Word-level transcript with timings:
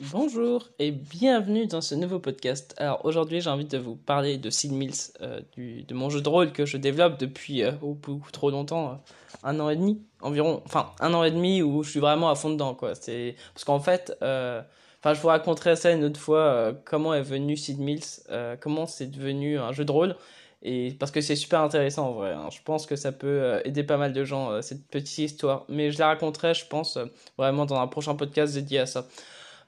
Bonjour 0.00 0.70
et 0.78 0.90
bienvenue 0.90 1.66
dans 1.66 1.82
ce 1.82 1.94
nouveau 1.94 2.18
podcast. 2.18 2.74
Alors 2.78 3.04
aujourd'hui 3.04 3.42
j'ai 3.42 3.50
envie 3.50 3.66
de 3.66 3.76
vous 3.76 3.94
parler 3.94 4.38
de 4.38 4.48
Sid 4.48 4.72
Mills, 4.72 5.12
euh, 5.20 5.40
du, 5.52 5.82
de 5.82 5.92
mon 5.94 6.08
jeu 6.08 6.22
de 6.22 6.28
rôle 6.30 6.50
que 6.52 6.64
je 6.64 6.78
développe 6.78 7.18
depuis 7.18 7.62
euh, 7.62 7.72
beaucoup 7.72 8.30
trop 8.32 8.50
longtemps, 8.50 8.92
euh, 8.92 8.94
un 9.42 9.60
an 9.60 9.68
et 9.68 9.76
demi 9.76 10.00
environ, 10.22 10.62
enfin 10.64 10.92
un 11.00 11.12
an 11.12 11.24
et 11.24 11.30
demi 11.30 11.60
où 11.60 11.82
je 11.82 11.90
suis 11.90 12.00
vraiment 12.00 12.30
à 12.30 12.34
fond 12.36 12.48
dedans 12.48 12.74
quoi. 12.74 12.94
C'est 12.94 13.36
parce 13.52 13.64
qu'en 13.64 13.80
fait, 13.80 14.16
enfin 14.22 15.14
je 15.14 15.20
vous 15.20 15.28
raconterai 15.28 15.76
ça 15.76 15.90
une 15.90 16.04
autre 16.04 16.18
fois 16.18 16.72
comment 16.86 17.12
est 17.12 17.22
venu 17.22 17.58
Sid 17.58 17.78
Mills, 17.78 18.00
comment 18.60 18.86
c'est 18.86 19.08
devenu 19.08 19.58
un 19.58 19.72
jeu 19.72 19.84
de 19.84 19.92
rôle 19.92 20.16
et 20.62 20.96
parce 20.98 21.12
que 21.12 21.20
c'est 21.20 21.36
super 21.36 21.60
intéressant 21.60 22.08
en 22.08 22.12
vrai. 22.12 22.32
Hein. 22.32 22.48
Je 22.50 22.60
pense 22.64 22.86
que 22.86 22.96
ça 22.96 23.12
peut 23.12 23.60
aider 23.66 23.82
pas 23.82 23.98
mal 23.98 24.14
de 24.14 24.24
gens 24.24 24.62
cette 24.62 24.86
petite 24.86 25.18
histoire, 25.18 25.66
mais 25.68 25.90
je 25.90 25.98
la 25.98 26.06
raconterai 26.06 26.54
je 26.54 26.64
pense 26.66 26.98
vraiment 27.36 27.66
dans 27.66 27.76
un 27.76 27.86
prochain 27.88 28.14
podcast 28.14 28.54
dédié 28.54 28.78
à 28.78 28.86
ça. 28.86 29.06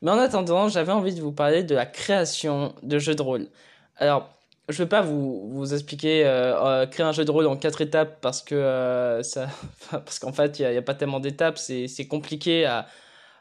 Mais 0.03 0.11
en 0.11 0.19
attendant, 0.19 0.69
j'avais 0.69 0.93
envie 0.93 1.15
de 1.15 1.21
vous 1.21 1.33
parler 1.33 1.63
de 1.63 1.75
la 1.75 1.87
création 1.87 2.75
de 2.83 2.99
jeux 2.99 3.15
de 3.15 3.23
rôle. 3.23 3.49
Alors, 3.97 4.35
je 4.69 4.75
ne 4.75 4.85
vais 4.85 4.89
pas 4.89 5.03
vous, 5.03 5.51
vous 5.51 5.75
expliquer 5.75 6.25
euh, 6.25 6.83
euh, 6.83 6.87
créer 6.87 7.05
un 7.05 7.13
jeu 7.13 7.25
de 7.25 7.31
rôle 7.31 7.47
en 7.47 7.57
quatre 7.57 7.81
étapes 7.83 8.21
parce 8.21 8.43
que 8.43 8.55
euh, 8.55 9.23
ça, 9.23 9.49
parce 9.91 10.19
qu'en 10.19 10.33
fait, 10.33 10.59
il 10.59 10.69
n'y 10.71 10.77
a, 10.77 10.83
pas 10.83 10.95
tellement 10.95 11.21
d'étapes. 11.21 11.59
C'est, 11.59 11.87
c'est 11.89 12.07
compliqué 12.07 12.65
à, 12.65 12.87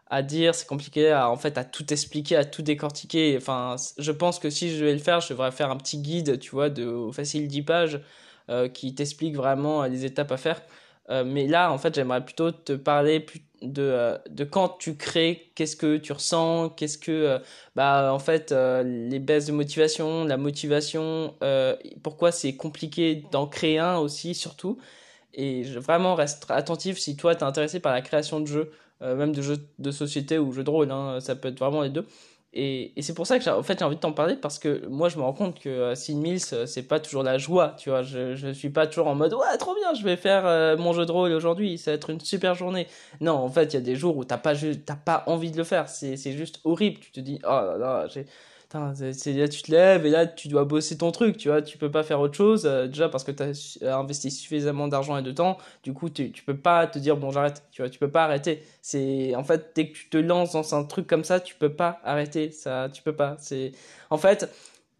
à 0.09 0.21
dire, 0.21 0.53
c'est 0.55 0.67
compliqué 0.67 1.11
à, 1.11 1.29
en 1.29 1.37
fait, 1.37 1.57
à 1.57 1.63
tout 1.63 1.91
expliquer, 1.93 2.35
à 2.35 2.45
tout 2.45 2.61
décortiquer. 2.61 3.37
Enfin, 3.37 3.75
je 3.97 4.11
pense 4.11 4.39
que 4.39 4.49
si 4.49 4.75
je 4.75 4.83
vais 4.83 4.93
le 4.93 4.99
faire, 4.99 5.21
je 5.21 5.29
devrais 5.29 5.51
faire 5.51 5.71
un 5.71 5.77
petit 5.77 5.99
guide, 5.99 6.39
tu 6.39 6.51
vois, 6.51 6.69
de 6.69 7.09
facile 7.11 7.47
10 7.47 7.61
pages 7.63 8.01
qui 8.73 8.93
t'explique 8.93 9.37
vraiment 9.37 9.85
les 9.85 10.03
étapes 10.05 10.31
à 10.33 10.37
faire. 10.37 10.61
mais 11.25 11.47
là, 11.47 11.71
en 11.71 11.77
fait, 11.77 11.95
j'aimerais 11.95 12.23
plutôt 12.23 12.51
te 12.51 12.73
parler 12.73 13.21
plus 13.21 13.39
de, 13.63 13.81
euh, 13.81 14.17
de 14.29 14.43
quand 14.43 14.69
tu 14.79 14.95
crées, 14.95 15.51
qu'est-ce 15.55 15.75
que 15.75 15.97
tu 15.97 16.11
ressens, 16.13 16.69
qu'est-ce 16.69 16.97
que, 16.97 17.11
euh, 17.11 17.39
bah, 17.75 18.13
en 18.13 18.19
fait, 18.19 18.51
euh, 18.51 18.83
les 18.83 19.19
baisses 19.19 19.47
de 19.47 19.51
motivation, 19.53 20.25
la 20.25 20.37
motivation, 20.37 21.35
pourquoi 22.03 22.31
c'est 22.31 22.55
compliqué 22.55 23.23
d'en 23.31 23.47
créer 23.47 23.79
un 23.79 23.97
aussi, 23.97 24.35
surtout. 24.35 24.77
Et 25.33 25.63
vraiment, 25.63 26.15
reste 26.15 26.45
attentif 26.49 26.97
si 26.99 27.15
toi, 27.17 27.35
t'es 27.35 27.43
intéressé 27.43 27.79
par 27.79 27.93
la 27.93 28.01
création 28.01 28.39
de 28.39 28.47
jeux, 28.47 28.71
même 29.01 29.33
de 29.33 29.41
jeux 29.41 29.57
de 29.79 29.91
société 29.91 30.39
ou 30.39 30.51
jeux 30.53 30.63
de 30.63 30.69
rôle, 30.69 30.91
hein, 30.91 31.19
ça 31.19 31.35
peut 31.35 31.49
être 31.49 31.59
vraiment 31.59 31.81
les 31.81 31.89
deux. 31.89 32.05
Et, 32.55 32.97
et 32.97 33.01
c'est 33.01 33.15
pour 33.15 33.25
ça 33.25 33.39
que 33.39 33.43
j'ai, 33.43 33.49
en 33.49 33.63
fait, 33.63 33.81
envie 33.81 33.95
de 33.95 33.99
t'en 34.01 34.11
parler 34.13 34.35
parce 34.35 34.59
que 34.59 34.85
moi, 34.87 35.09
je 35.09 35.17
me 35.17 35.23
rends 35.23 35.33
compte 35.33 35.59
que 35.59 35.69
euh, 35.69 35.95
Sid 35.95 36.17
Mills, 36.17 36.39
euh, 36.53 36.65
c'est 36.67 36.83
pas 36.83 36.99
toujours 36.99 37.23
la 37.23 37.39
joie, 37.39 37.75
tu 37.79 37.89
vois. 37.89 38.03
Je, 38.03 38.35
je 38.35 38.49
suis 38.49 38.69
pas 38.69 38.85
toujours 38.85 39.07
en 39.07 39.15
mode, 39.15 39.33
ouais, 39.33 39.57
trop 39.57 39.73
bien, 39.73 39.93
je 39.95 40.03
vais 40.03 40.15
faire 40.17 40.45
euh, 40.45 40.77
mon 40.77 40.93
jeu 40.93 41.05
de 41.07 41.11
rôle 41.11 41.31
aujourd'hui, 41.31 41.79
ça 41.79 41.91
va 41.91 41.95
être 41.95 42.11
une 42.11 42.19
super 42.19 42.53
journée. 42.53 42.87
Non, 43.21 43.33
en 43.33 43.49
fait, 43.49 43.73
il 43.73 43.73
y 43.73 43.77
a 43.77 43.81
des 43.81 43.95
jours 43.95 44.17
où 44.17 44.23
t'as 44.23 44.37
pas, 44.37 44.53
t'as 44.55 44.95
pas 44.95 45.23
envie 45.25 45.49
de 45.51 45.57
le 45.57 45.63
faire. 45.63 45.89
C'est, 45.89 46.15
c'est 46.15 46.33
juste 46.33 46.59
horrible. 46.63 46.99
Tu 46.99 47.11
te 47.11 47.19
dis, 47.19 47.39
oh 47.43 47.47
là 47.47 47.77
là, 47.77 48.07
j'ai, 48.07 48.25
c'est 48.95 49.33
là 49.33 49.47
tu 49.47 49.61
te 49.61 49.71
lèves 49.71 50.05
et 50.05 50.09
là 50.09 50.25
tu 50.25 50.47
dois 50.47 50.65
bosser 50.65 50.97
ton 50.97 51.11
truc, 51.11 51.37
tu 51.37 51.49
vois, 51.49 51.61
tu 51.61 51.77
peux 51.77 51.91
pas 51.91 52.03
faire 52.03 52.19
autre 52.19 52.35
chose 52.35 52.65
euh, 52.65 52.87
déjà 52.87 53.07
parce 53.07 53.23
que 53.23 53.31
tu 53.31 53.43
as 53.43 53.77
euh, 53.83 53.95
investi 53.95 54.31
suffisamment 54.31 54.87
d'argent 54.87 55.17
et 55.17 55.21
de 55.21 55.31
temps, 55.31 55.57
du 55.83 55.93
coup 55.93 56.09
tu, 56.09 56.31
tu 56.31 56.43
peux 56.43 56.57
pas 56.57 56.87
te 56.87 56.97
dire 56.97 57.17
bon 57.17 57.31
j'arrête, 57.31 57.63
tu 57.71 57.81
vois, 57.81 57.89
tu 57.89 57.99
peux 57.99 58.09
pas 58.09 58.23
arrêter. 58.23 58.63
C'est 58.81 59.35
en 59.35 59.43
fait 59.43 59.71
dès 59.75 59.89
que 59.89 59.93
tu 59.93 60.09
te 60.09 60.17
lances 60.17 60.53
dans 60.53 60.75
un 60.75 60.83
truc 60.85 61.07
comme 61.07 61.23
ça, 61.23 61.39
tu 61.39 61.55
peux 61.55 61.73
pas 61.73 62.01
arrêter, 62.03 62.51
ça 62.51 62.89
tu 62.91 63.03
peux 63.03 63.15
pas. 63.15 63.35
C'est 63.39 63.73
en 64.09 64.17
fait 64.17 64.49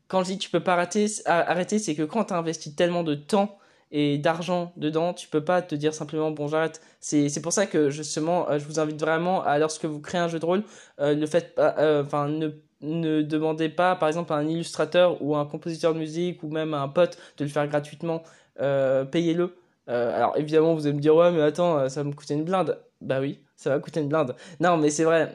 quand 0.08 0.24
je 0.24 0.34
dis 0.34 0.38
tu 0.38 0.50
peux 0.50 0.60
pas 0.60 0.74
arrêter, 0.74 1.08
arrêter 1.26 1.80
c'est 1.80 1.96
que 1.96 2.04
quand 2.04 2.26
tu 2.26 2.34
as 2.34 2.38
investi 2.38 2.76
tellement 2.76 3.04
de 3.04 3.16
temps 3.16 3.58
et 3.92 4.18
d'argent 4.20 4.74
dedans, 4.78 5.14
tu 5.14 5.28
peux 5.28 5.44
pas 5.44 5.62
te 5.62 5.76
dire 5.76 5.94
simplement 5.96 6.32
bon 6.32 6.48
j'arrête. 6.48 6.82
C'est 7.00 7.30
c'est 7.30 7.42
pour 7.42 7.54
ça 7.54 7.66
que 7.66 7.90
justement 7.90 8.50
euh, 8.50 8.60
je 8.60 8.66
vous 8.66 8.80
invite 8.80 9.00
vraiment 9.00 9.44
à 9.44 9.58
lorsque 9.58 9.86
vous 9.86 10.00
créez 10.00 10.22
un 10.22 10.28
jeu 10.28 10.40
de 10.40 10.46
rôle, 10.46 10.64
le 11.00 11.26
faites 11.26 11.56
pas 11.56 11.76
enfin 12.04 12.28
ne 12.28 12.50
ne 12.84 13.22
demandez 13.22 13.70
pas, 13.70 13.96
par 13.96 14.10
exemple, 14.10 14.34
à 14.34 14.36
un 14.36 14.48
illustrateur 14.48 15.22
ou 15.22 15.36
à 15.36 15.40
un 15.40 15.46
compositeur 15.46 15.94
de 15.94 16.00
musique 16.00 16.44
ou 16.44 16.50
même 16.50 16.74
à 16.74 16.82
un 16.82 16.90
pote 16.90 17.18
de 17.38 17.46
le 17.46 17.50
faire 17.50 17.68
gratuitement. 17.68 18.22
Euh, 18.60 19.06
payez-le. 19.06 19.56
Euh, 19.90 20.16
alors 20.16 20.38
évidemment, 20.38 20.74
vous 20.76 20.86
allez 20.86 20.96
me 20.96 21.02
dire, 21.02 21.16
ouais, 21.16 21.32
mais 21.32 21.42
attends, 21.42 21.78
euh, 21.78 21.90
ça 21.90 22.04
va 22.04 22.10
me 22.10 22.14
coûter 22.14 22.34
une 22.34 22.44
blinde. 22.44 22.80
Bah 23.02 23.20
oui, 23.20 23.40
ça 23.56 23.70
va 23.70 23.80
coûter 23.80 24.00
une 24.00 24.08
blinde. 24.08 24.36
Non, 24.60 24.78
mais 24.78 24.90
c'est 24.90 25.04
vrai. 25.04 25.34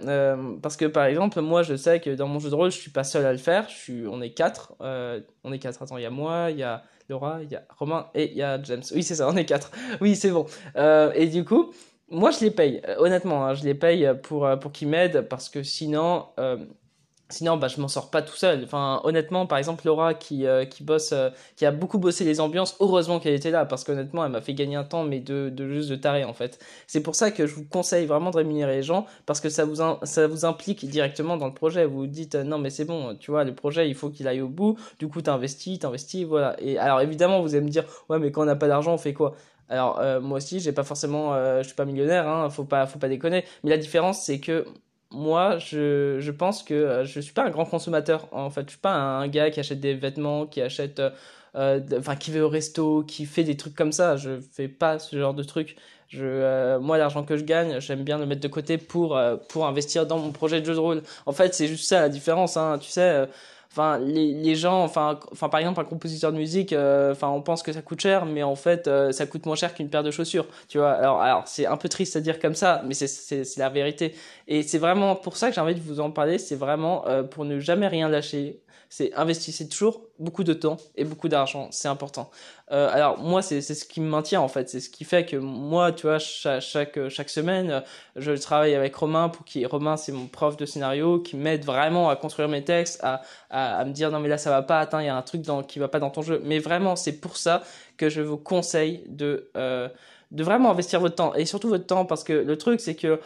parce 0.63 0.77
que 0.77 0.87
par 0.87 1.05
exemple, 1.05 1.41
moi, 1.41 1.63
je 1.63 1.77
sais 1.77 2.01
que 2.01 2.11
dans 2.15 2.29
mon 2.29 2.39
jeu 2.39 2.51
de 2.51 2.55
rôle, 2.55 2.71
je 2.71 2.79
suis 2.79 2.91
pas 2.91 3.05
seul 3.05 3.27
à 3.27 3.33
le 3.33 3.39
faire. 3.39 3.69
Je 3.69 3.75
suis, 3.75 4.07
on 4.07 4.21
est 4.23 4.31
quatre. 4.31 4.75
on 4.81 5.53
est 5.53 5.59
quatre. 5.59 5.83
Attends, 5.83 5.99
il 5.99 6.03
y 6.03 6.07
a 6.07 6.11
moi, 6.11 6.51
il 6.51 6.59
y 6.59 6.63
a 6.63 6.83
Laura, 7.09 7.43
il 7.43 7.51
y 7.51 7.57
a 7.57 7.63
Romain 7.79 8.09
et 8.15 8.31
il 8.31 8.37
y 8.37 8.43
a 8.43 8.63
James. 8.63 8.83
Oui, 8.95 9.03
c'est 9.03 9.15
ça, 9.17 9.29
on 9.29 9.37
est 9.37 9.45
quatre. 9.45 9.71
Oui, 10.01 10.17
c'est 10.17 10.31
bon. 10.31 10.47
et 11.15 11.27
du 11.27 11.45
coup, 11.45 11.73
moi, 12.11 12.31
je 12.31 12.41
les 12.41 12.51
paye. 12.51 12.81
honnêtement, 12.99 13.45
hein, 13.47 13.55
je 13.55 13.65
les 13.65 13.75
paye 13.75 14.09
pour, 14.23 14.49
pour 14.61 14.73
qu'ils 14.73 14.89
m'aident 14.89 15.23
parce 15.29 15.51
que 15.51 15.63
sinon 15.63 16.27
Sinon, 17.31 17.59
bah, 17.59 17.69
je 17.69 17.79
m'en 17.79 17.89
sors 17.89 18.11
pas 18.11 18.23
tout 18.23 18.37
seul. 18.37 18.65
Enfin, 18.65 19.03
honnêtement, 19.05 19.47
par 19.47 19.59
exemple, 19.59 19.87
Laura 19.87 20.15
qui, 20.15 20.47
euh, 20.47 20.65
qui 20.65 20.83
bosse, 20.83 21.13
euh, 21.13 21.29
qui 21.57 21.67
a 21.67 21.71
beaucoup 21.71 21.99
bossé 21.99 22.25
les 22.25 22.41
ambiances, 22.41 22.75
heureusement 22.81 23.21
qu'elle 23.21 23.35
était 23.35 23.51
là, 23.51 23.67
parce 23.67 23.85
qu'honnêtement, 23.85 24.25
elle 24.25 24.33
m'a 24.33 24.41
fait 24.41 24.55
gagner 24.55 24.77
un 24.77 24.85
temps, 24.85 25.05
mais 25.05 25.21
de, 25.21 25.51
de 25.51 25.69
juste 25.69 25.91
de 25.91 25.97
taré, 25.97 26.25
en 26.25 26.33
fait. 26.33 26.59
C'est 26.87 27.03
pour 27.03 27.15
ça 27.15 27.31
que 27.31 27.47
je 27.47 27.55
vous 27.55 27.67
conseille 27.67 28.07
vraiment 28.07 28.31
de 28.31 28.39
rémunérer 28.39 28.77
les 28.77 28.83
gens, 28.83 29.05
parce 29.27 29.43
que 29.43 29.51
ça 29.51 29.67
vous, 29.67 29.77
ça 30.05 30.27
vous 30.27 30.45
implique 30.47 30.89
directement 30.89 31.37
dans 31.37 31.47
le 31.47 31.53
projet. 31.53 31.85
Vous 31.85 31.99
vous 31.99 32.07
dites, 32.07 32.35
euh, 32.35 32.45
non, 32.45 32.57
mais 32.57 32.71
c'est 32.71 32.87
bon, 32.87 33.15
tu 33.17 33.31
vois, 33.31 33.45
le 33.45 33.55
projet, 33.55 33.91
il 33.91 33.95
faut 33.95 34.09
qu'il 34.09 34.27
aille 34.27 34.41
au 34.41 34.49
bout. 34.49 34.79
Du 34.99 35.09
coup, 35.09 35.21
t'investis, 35.21 35.79
t'investis, 35.79 36.25
voilà. 36.25 36.57
Et 36.61 36.79
alors, 36.79 37.03
évidemment, 37.03 37.43
vous 37.43 37.55
allez 37.55 37.65
me 37.65 37.71
dire, 37.71 37.85
ouais, 38.09 38.19
mais 38.19 38.33
quand 38.33 38.41
on 38.43 38.47
n'a 38.47 38.57
pas 38.57 38.69
d'argent, 38.69 38.95
on 38.95 38.99
fait 38.99 39.13
quoi? 39.13 39.35
Alors, 39.69 40.01
moi 40.23 40.39
aussi, 40.39 40.61
j'ai 40.61 40.73
pas 40.73 40.83
forcément, 40.83 41.35
je 41.59 41.67
suis 41.67 41.75
pas 41.75 41.85
millionnaire, 41.85 42.27
hein, 42.27 42.49
faut 42.49 42.65
pas, 42.65 42.87
faut 42.87 42.99
pas 42.99 43.09
déconner. 43.09 43.45
Mais 43.65 43.71
la 43.71 43.77
différence, 43.77 44.23
c'est 44.23 44.41
que 44.41 44.65
moi, 45.11 45.59
je, 45.59 46.19
je 46.21 46.31
pense 46.31 46.63
que 46.63 46.75
euh, 46.75 47.05
je 47.05 47.21
suis 47.21 47.33
pas 47.33 47.45
un 47.45 47.51
grand 47.51 47.65
consommateur. 47.65 48.29
En 48.33 48.51
fait, 48.51 48.63
je 48.67 48.71
suis 48.71 48.79
pas 48.79 48.93
un 48.93 49.27
gars 49.29 49.51
qui 49.51 49.61
achète 49.61 49.81
des 49.81 49.95
vêtements, 49.95 50.47
qui 50.47 50.61
achète, 50.61 51.01
euh, 51.01 51.11
euh, 51.55 51.81
enfin, 51.99 52.17
qui 52.17 52.31
va 52.31 52.41
au 52.41 52.49
resto, 52.49 53.05
qui 53.05 53.25
fait 53.25 53.45
des 53.45 53.57
trucs 53.57 53.75
comme 53.75 53.93
ça. 53.93 54.17
Je 54.17 54.41
fais 54.53 54.69
pas 54.69 54.99
ce 54.99 55.19
genre 55.19 55.35
de 55.35 55.43
trucs. 55.43 55.77
Je, 56.09 56.79
moi, 56.79 56.99
l'argent 56.99 57.23
que 57.25 57.37
je 57.37 57.45
gagne, 57.45 57.81
j'aime 57.81 58.03
bien 58.05 58.19
le 58.19 58.27
mettre 58.27 58.41
de 58.41 58.49
côté 58.49 58.79
pour, 58.79 59.21
pour 59.51 59.67
investir 59.67 60.07
dans 60.07 60.19
mon 60.19 60.33
projet 60.33 60.61
de 60.61 60.67
jeu 60.67 60.75
de 60.75 60.79
rôle. 60.79 61.03
En 61.27 61.33
fait, 61.33 61.55
c'est 61.55 61.67
juste 61.69 61.87
ça 61.89 62.01
la 62.01 62.09
différence. 62.09 62.57
Hein. 62.57 62.79
Tu 62.81 62.89
sais, 62.91 63.29
enfin 63.71 63.99
les, 63.99 64.33
les 64.35 64.55
gens 64.55 64.83
enfin 64.83 65.19
enfin 65.33 65.49
par 65.49 65.61
exemple 65.61 65.81
un 65.81 65.85
compositeur 65.85 66.33
de 66.33 66.39
musique 66.39 66.73
euh, 66.73 67.13
enfin 67.13 67.29
on 67.29 67.43
pense 67.43 67.63
que 67.63 67.73
ça 67.73 67.83
coûte 67.83 68.01
cher 68.01 68.25
mais 68.25 68.43
en 68.43 68.57
fait 68.57 68.89
euh, 68.89 69.13
ça 69.13 69.27
coûte 69.27 69.47
moins 69.47 69.57
cher 69.57 69.75
qu'une 69.75 69.91
paire 69.91 70.03
de 70.03 70.11
chaussures 70.11 70.47
tu 70.69 70.79
vois. 70.79 70.93
Alors 70.93 71.21
alors 71.21 71.43
c'est 71.47 71.67
un 71.67 71.77
peu 71.77 71.89
triste 71.89 72.17
à 72.17 72.21
dire 72.21 72.39
comme 72.39 72.55
ça 72.55 72.83
mais 72.87 72.95
c'est 72.95 73.07
c'est 73.07 73.45
c'est 73.45 73.61
la 73.61 73.69
vérité. 73.69 74.15
Et 74.47 74.63
c'est 74.63 74.79
vraiment 74.79 75.15
pour 75.17 75.37
ça 75.37 75.49
que 75.49 75.55
j'ai 75.55 75.61
envie 75.61 75.75
de 75.75 75.81
vous 75.81 76.01
en 76.01 76.11
parler 76.11 76.39
c'est 76.39 76.57
vraiment 76.57 77.07
euh, 77.07 77.23
pour 77.23 77.45
ne 77.45 77.59
jamais 77.61 77.89
rien 77.89 78.09
lâcher. 78.09 78.61
C'est 78.91 79.13
investissez 79.15 79.69
toujours 79.69 80.01
beaucoup 80.19 80.45
de 80.45 80.55
temps 80.55 80.79
et 80.97 81.05
beaucoup 81.05 81.29
d'argent, 81.29 81.69
c'est 81.71 81.89
important. 81.89 82.31
Euh, 82.71 82.91
alors 82.93 83.19
moi, 83.19 83.43
c'est 83.43 83.61
ce 83.63 83.85
qui 83.85 84.01
me 84.01 84.09
maintient 84.09 84.41
en 84.41 84.49
fait, 84.49 84.69
c'est 84.69 84.81
ce 84.81 84.91
qui 84.91 85.05
fait 85.05 85.25
que 85.25 85.37
moi, 85.37 85.93
tu 85.93 86.07
vois, 86.07 86.19
chaque, 86.19 87.09
chaque, 87.09 87.29
semaine, 87.31 87.83
je 88.17 88.33
travaille 88.33 88.75
avec 88.75 88.95
Romain 88.95 89.29
pour 89.29 89.45
qui 89.45 89.65
Romain, 89.65 89.97
c'est 89.97 90.13
mon 90.13 90.27
prof 90.27 90.57
de 90.57 90.67
scénario, 90.67 91.21
qui 91.21 91.37
m'aide 91.37 91.65
vraiment 91.65 92.11
à 92.11 92.17
construire 92.17 92.49
mes 92.49 92.65
textes, 92.65 93.03
à, 93.03 93.23
à, 93.51 93.79
à, 93.79 93.85
me 93.85 93.93
dire 93.93 94.11
non 94.11 94.21
mais 94.21 94.29
là 94.29 94.39
ça 94.39 94.51
va 94.51 94.63
pas, 94.63 94.81
attends, 94.81 94.99
il 94.99 95.07
y 95.07 95.09
a 95.09 95.17
un 95.17 95.23
truc 95.23 95.43
dans, 95.43 95.63
qui 95.63 95.79
va 95.79 95.89
pas 95.89 96.01
dans 96.01 96.11
ton 96.11 96.23
jeu. 96.23 96.41
Mais 96.45 96.59
vraiment, 96.59 96.97
c'est 96.97 97.21
pour 97.21 97.37
ça 97.37 97.63
que 97.97 98.09
je 98.09 98.21
vous 98.21 98.37
conseille 98.37 99.03
de 99.09 99.51
euh, 99.57 99.89
de 100.31 100.45
vraiment 100.45 100.71
investir 100.71 101.01
votre 101.01 101.15
temps 101.15 101.35
et 101.35 101.47
surtout 101.47 101.69
votre 101.69 101.87
temps 101.87 102.05
parce 102.05 102.23
que 102.23 102.33
le 102.33 102.59
truc 102.59 102.81
c'est 102.81 102.95
que 102.95 103.21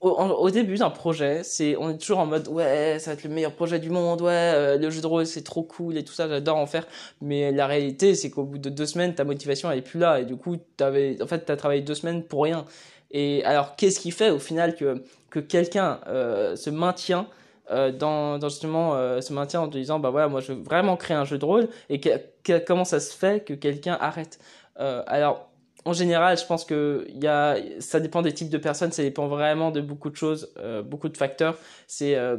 au, 0.00 0.50
début 0.50 0.76
d'un 0.76 0.90
projet, 0.90 1.42
c'est 1.42 1.76
on 1.76 1.90
est 1.90 1.98
toujours 1.98 2.20
en 2.20 2.26
mode 2.26 2.46
ouais, 2.48 2.98
ça 3.00 3.10
va 3.10 3.14
être 3.14 3.24
le 3.24 3.30
meilleur 3.30 3.52
projet 3.52 3.78
du 3.80 3.90
monde, 3.90 4.22
ouais, 4.22 4.30
euh, 4.32 4.78
le 4.78 4.90
jeu 4.90 5.00
de 5.00 5.06
rôle 5.06 5.26
c'est 5.26 5.42
trop 5.42 5.64
cool 5.64 5.96
et 5.96 6.04
tout 6.04 6.12
ça, 6.12 6.28
j'adore 6.28 6.56
en 6.56 6.66
faire. 6.66 6.86
Mais 7.20 7.50
la 7.52 7.66
réalité, 7.66 8.14
c'est 8.14 8.30
qu'au 8.30 8.44
bout 8.44 8.58
de 8.58 8.70
deux 8.70 8.86
semaines, 8.86 9.14
ta 9.14 9.24
motivation 9.24 9.70
elle 9.70 9.78
est 9.78 9.82
plus 9.82 9.98
là 9.98 10.20
et 10.20 10.24
du 10.24 10.36
coup, 10.36 10.56
t'avais, 10.76 11.20
en 11.20 11.26
fait, 11.26 11.40
t'as 11.40 11.56
travaillé 11.56 11.82
deux 11.82 11.94
semaines 11.94 12.22
pour 12.22 12.44
rien. 12.44 12.64
Et 13.10 13.42
alors, 13.44 13.74
qu'est-ce 13.76 14.00
qui 14.00 14.10
fait 14.10 14.30
au 14.30 14.38
final 14.38 14.76
que 14.76 15.02
que 15.30 15.40
quelqu'un 15.40 16.00
euh, 16.06 16.56
se 16.56 16.70
maintient 16.70 17.26
euh, 17.70 17.92
dans, 17.92 18.38
dans 18.38 18.48
justement 18.48 18.94
euh, 18.94 19.20
se 19.20 19.32
maintient 19.32 19.60
en 19.60 19.68
te 19.68 19.76
disant 19.76 19.98
bah 19.98 20.10
voilà, 20.10 20.28
moi 20.28 20.40
je 20.40 20.52
veux 20.52 20.62
vraiment 20.62 20.96
créer 20.96 21.16
un 21.16 21.24
jeu 21.24 21.38
de 21.38 21.44
rôle 21.44 21.68
et 21.90 22.00
comment 22.66 22.84
ça 22.84 23.00
se 23.00 23.14
fait 23.14 23.44
que 23.44 23.54
quelqu'un 23.54 23.96
arrête? 24.00 24.38
alors 25.08 25.47
en 25.88 25.94
général, 25.94 26.36
je 26.36 26.44
pense 26.44 26.66
que 26.66 27.06
y 27.14 27.26
a, 27.26 27.56
ça 27.80 27.98
dépend 27.98 28.20
des 28.20 28.34
types 28.34 28.50
de 28.50 28.58
personnes, 28.58 28.92
ça 28.92 29.02
dépend 29.02 29.26
vraiment 29.26 29.70
de 29.70 29.80
beaucoup 29.80 30.10
de 30.10 30.16
choses, 30.16 30.52
euh, 30.58 30.82
beaucoup 30.82 31.08
de 31.08 31.16
facteurs. 31.16 31.56
C'est 31.86 32.14
euh, 32.14 32.36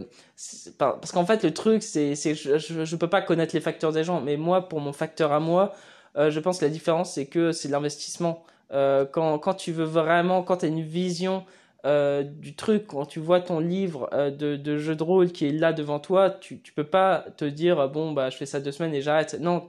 parce 0.78 1.12
qu'en 1.12 1.26
fait 1.26 1.44
le 1.44 1.52
truc, 1.52 1.82
c'est, 1.82 2.14
je, 2.14 2.60
je, 2.60 2.96
peux 2.96 3.10
pas 3.10 3.24
connaître 3.24 3.56
les 3.56 3.62
facteurs 3.62 3.92
des 3.92 4.04
gens, 4.04 4.22
mais 4.22 4.38
moi 4.38 4.70
pour 4.70 4.82
mon 4.82 4.94
facteur 4.94 5.32
à 5.32 5.40
moi, 5.40 5.74
euh, 6.16 6.30
je 6.30 6.40
pense 6.40 6.60
que 6.60 6.66
la 6.66 6.70
différence 6.70 7.14
c'est 7.14 7.26
que 7.26 7.52
c'est 7.52 7.70
l'investissement. 7.70 8.44
Quand 8.72 9.40
quand 9.40 9.56
tu 9.56 9.72
veux 9.72 9.86
vraiment, 9.86 10.44
quand 10.44 10.58
tu 10.58 10.66
as 10.66 10.68
une 10.68 10.84
vision 10.84 11.44
du 11.84 12.56
truc, 12.56 12.86
quand 12.86 13.08
tu 13.08 13.20
vois 13.20 13.42
ton 13.42 13.60
livre 13.60 14.12
de, 14.30 14.78
jeu 14.78 14.96
de 14.96 15.02
rôle 15.02 15.32
qui 15.32 15.48
est 15.48 15.52
là 15.52 15.74
devant 15.74 16.00
toi, 16.00 16.30
tu, 16.30 16.60
tu 16.62 16.72
peux 16.72 16.84
pas 16.84 17.26
te 17.38 17.46
dire 17.46 17.90
bon 17.90 18.12
bah 18.12 18.30
je 18.30 18.38
fais 18.38 18.46
ça 18.46 18.60
deux 18.60 18.72
semaines 18.72 18.94
et 18.94 19.02
j'arrête. 19.02 19.40
Non, 19.40 19.66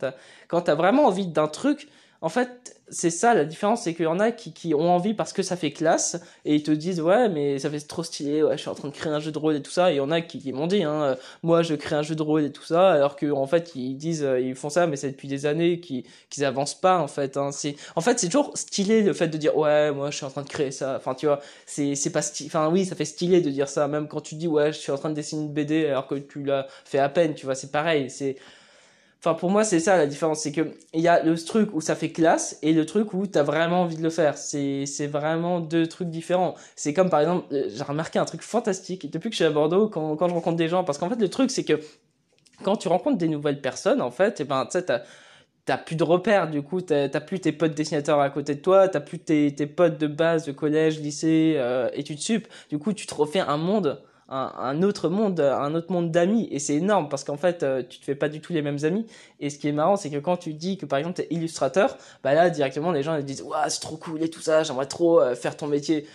quand 0.48 0.60
tu 0.60 0.70
as 0.70 0.74
vraiment 0.74 1.06
envie 1.06 1.26
d'un 1.26 1.48
truc, 1.48 1.88
en 2.22 2.28
fait, 2.28 2.76
c'est 2.90 3.10
ça 3.10 3.34
la 3.34 3.44
différence, 3.44 3.82
c'est 3.82 3.94
qu'il 3.94 4.04
y 4.04 4.08
en 4.08 4.20
a 4.20 4.30
qui, 4.30 4.52
qui 4.52 4.74
ont 4.74 4.90
envie 4.90 5.14
parce 5.14 5.32
que 5.32 5.42
ça 5.42 5.56
fait 5.56 5.70
classe 5.70 6.20
et 6.44 6.56
ils 6.56 6.62
te 6.62 6.70
disent 6.70 7.00
ouais 7.00 7.28
mais 7.28 7.58
ça 7.58 7.70
fait 7.70 7.80
trop 7.80 8.02
stylé, 8.02 8.42
ouais 8.42 8.56
je 8.56 8.62
suis 8.62 8.68
en 8.68 8.74
train 8.74 8.88
de 8.88 8.92
créer 8.94 9.12
un 9.12 9.20
jeu 9.20 9.32
de 9.32 9.38
rôle 9.38 9.56
et 9.56 9.62
tout 9.62 9.70
ça. 9.70 9.90
Et 9.90 9.94
il 9.94 9.96
y 9.98 10.00
en 10.00 10.10
a 10.10 10.20
qui, 10.20 10.38
qui 10.38 10.52
m'ont 10.52 10.66
dit 10.66 10.82
hein, 10.82 11.02
euh, 11.02 11.16
moi 11.42 11.62
je 11.62 11.74
crée 11.74 11.96
un 11.96 12.02
jeu 12.02 12.14
de 12.14 12.22
rôle 12.22 12.44
et 12.44 12.52
tout 12.52 12.62
ça, 12.64 12.90
alors 12.90 13.16
que 13.16 13.30
en 13.30 13.46
fait 13.46 13.72
ils 13.74 13.94
disent 13.96 14.22
euh, 14.24 14.40
ils 14.40 14.54
font 14.54 14.68
ça 14.70 14.86
mais 14.86 14.96
c'est 14.96 15.10
depuis 15.10 15.28
des 15.28 15.46
années 15.46 15.80
qu'ils 15.80 16.04
qu'ils 16.28 16.44
avancent 16.44 16.78
pas 16.78 16.98
en 16.98 17.08
fait. 17.08 17.36
Hein. 17.36 17.52
C'est 17.52 17.76
en 17.96 18.00
fait 18.02 18.18
c'est 18.18 18.28
toujours 18.28 18.52
stylé 18.56 19.02
le 19.02 19.12
fait 19.14 19.28
de 19.28 19.38
dire 19.38 19.56
ouais 19.56 19.92
moi 19.92 20.10
je 20.10 20.16
suis 20.16 20.26
en 20.26 20.30
train 20.30 20.42
de 20.42 20.48
créer 20.48 20.72
ça. 20.72 20.96
Enfin 20.96 21.14
tu 21.14 21.26
vois 21.26 21.40
c'est 21.66 21.94
c'est 21.94 22.10
pas 22.10 22.22
stylé. 22.22 22.48
Enfin 22.50 22.68
oui 22.70 22.84
ça 22.84 22.96
fait 22.96 23.04
stylé 23.06 23.40
de 23.40 23.50
dire 23.50 23.68
ça 23.68 23.88
même 23.88 24.08
quand 24.08 24.20
tu 24.20 24.34
dis 24.34 24.48
ouais 24.48 24.72
je 24.72 24.78
suis 24.78 24.92
en 24.92 24.98
train 24.98 25.10
de 25.10 25.14
dessiner 25.14 25.42
une 25.42 25.52
BD 25.52 25.86
alors 25.86 26.06
que 26.06 26.16
tu 26.16 26.42
l'as 26.44 26.66
fait 26.84 26.98
à 26.98 27.08
peine. 27.08 27.34
Tu 27.34 27.46
vois 27.46 27.54
c'est 27.54 27.70
pareil 27.72 28.10
c'est 28.10 28.36
Enfin, 29.20 29.34
pour 29.34 29.50
moi, 29.50 29.64
c'est 29.64 29.80
ça 29.80 29.98
la 29.98 30.06
différence. 30.06 30.40
C'est 30.40 30.52
que 30.52 30.72
il 30.94 31.00
y 31.00 31.08
a 31.08 31.22
le 31.22 31.36
truc 31.36 31.74
où 31.74 31.82
ça 31.82 31.94
fait 31.94 32.10
classe 32.10 32.58
et 32.62 32.72
le 32.72 32.86
truc 32.86 33.12
où 33.12 33.26
t'as 33.26 33.42
vraiment 33.42 33.82
envie 33.82 33.96
de 33.96 34.02
le 34.02 34.08
faire. 34.08 34.38
C'est, 34.38 34.86
c'est 34.86 35.06
vraiment 35.06 35.60
deux 35.60 35.86
trucs 35.86 36.08
différents. 36.08 36.54
C'est 36.74 36.94
comme 36.94 37.10
par 37.10 37.20
exemple, 37.20 37.46
euh, 37.52 37.68
j'ai 37.68 37.82
remarqué 37.82 38.18
un 38.18 38.24
truc 38.24 38.40
fantastique 38.40 39.10
depuis 39.10 39.28
que 39.28 39.34
je 39.34 39.42
suis 39.42 39.44
à 39.44 39.50
Bordeaux 39.50 39.88
quand, 39.88 40.16
quand 40.16 40.28
je 40.28 40.34
rencontre 40.34 40.56
des 40.56 40.68
gens. 40.68 40.84
Parce 40.84 40.96
qu'en 40.96 41.10
fait, 41.10 41.20
le 41.20 41.28
truc, 41.28 41.50
c'est 41.50 41.64
que 41.64 41.80
quand 42.62 42.76
tu 42.76 42.88
rencontres 42.88 43.18
des 43.18 43.28
nouvelles 43.28 43.60
personnes, 43.60 44.00
en 44.00 44.10
fait, 44.10 44.40
et 44.40 44.44
eh 44.44 44.46
ben, 44.46 44.64
tu 44.64 44.78
sais, 44.78 44.84
t'as, 44.84 45.78
plus 45.78 45.96
de 45.96 46.02
repères 46.02 46.50
du 46.50 46.62
coup 46.62 46.80
t'as, 46.80 47.08
t'as 47.08 47.20
plus 47.20 47.40
tes 47.40 47.52
potes 47.52 47.74
dessinateurs 47.74 48.18
à 48.18 48.28
côté 48.30 48.56
de 48.56 48.60
toi 48.60 48.88
t'as 48.88 48.98
plus 48.98 49.20
tes, 49.20 49.54
tes 49.54 49.66
potes 49.66 49.98
de 49.98 50.08
base 50.08 50.44
de 50.44 50.50
collège 50.50 50.98
lycée 50.98 51.54
euh, 51.58 51.88
études 51.92 52.18
sup 52.18 52.48
du 52.70 52.78
coup 52.78 52.92
tu 52.92 53.06
te 53.06 53.14
refais 53.14 53.38
un 53.38 53.56
monde 53.56 54.02
un, 54.30 54.82
autre 54.82 55.08
monde, 55.08 55.40
un 55.40 55.74
autre 55.74 55.92
monde 55.92 56.10
d'amis. 56.10 56.48
Et 56.50 56.58
c'est 56.58 56.76
énorme 56.76 57.08
parce 57.08 57.24
qu'en 57.24 57.36
fait, 57.36 57.62
euh, 57.62 57.82
tu 57.88 57.98
te 57.98 58.04
fais 58.04 58.14
pas 58.14 58.28
du 58.28 58.40
tout 58.40 58.52
les 58.52 58.62
mêmes 58.62 58.84
amis. 58.84 59.06
Et 59.40 59.50
ce 59.50 59.58
qui 59.58 59.68
est 59.68 59.72
marrant, 59.72 59.96
c'est 59.96 60.10
que 60.10 60.18
quand 60.18 60.36
tu 60.36 60.54
dis 60.54 60.78
que 60.78 60.86
par 60.86 60.98
exemple 60.98 61.16
tu 61.16 61.22
es 61.22 61.26
illustrateur, 61.30 61.98
bah 62.22 62.34
là 62.34 62.48
directement 62.50 62.92
les 62.92 63.02
gens 63.02 63.16
ils 63.16 63.24
disent 63.24 63.42
waouh 63.42 63.68
c'est 63.68 63.80
trop 63.80 63.96
cool 63.96 64.22
et 64.22 64.30
tout 64.30 64.40
ça, 64.40 64.62
j'aimerais 64.62 64.86
trop 64.86 65.20
euh, 65.20 65.34
faire 65.34 65.56
ton 65.56 65.66
métier. 65.66 66.06